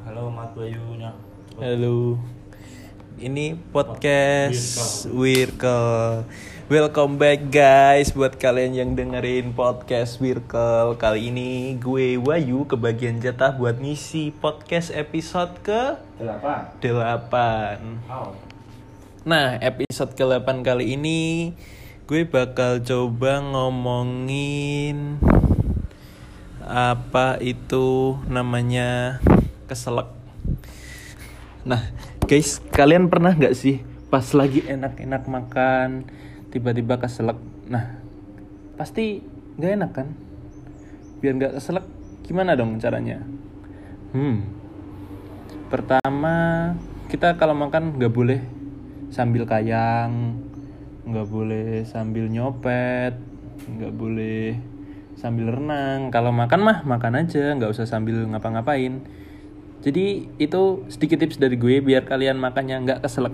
[0.00, 1.12] Halo Mat Bayunya.
[1.60, 2.16] Halo.
[3.20, 6.24] Ini podcast Wirkel.
[6.72, 10.96] Welcome back guys buat kalian yang dengerin podcast Wirkel.
[10.96, 18.00] Kali ini gue Wayu kebagian jatah buat ngisi podcast episode ke Delapan.
[18.08, 18.08] 8.
[18.08, 18.32] Oh.
[19.28, 21.52] Nah, episode ke-8 kali ini
[22.08, 25.20] gue bakal coba ngomongin
[26.64, 29.20] apa itu namanya
[29.70, 30.10] keselak.
[31.62, 31.78] Nah,
[32.26, 36.10] guys, kalian pernah nggak sih pas lagi enak-enak makan
[36.50, 37.38] tiba-tiba keselak?
[37.70, 38.02] Nah,
[38.74, 39.22] pasti
[39.54, 40.08] nggak enak kan?
[41.22, 41.86] Biar nggak keselak,
[42.26, 43.22] gimana dong caranya?
[44.10, 44.42] Hmm,
[45.70, 46.74] pertama
[47.06, 48.42] kita kalau makan nggak boleh
[49.14, 50.42] sambil kayang
[51.06, 53.18] nggak boleh sambil nyopet
[53.66, 54.58] nggak boleh
[55.18, 59.02] sambil renang kalau makan mah makan aja nggak usah sambil ngapa-ngapain
[59.80, 60.62] jadi itu
[60.92, 63.32] sedikit tips dari gue biar kalian makannya nggak keselak